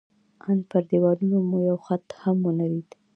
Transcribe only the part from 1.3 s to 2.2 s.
مو یو خط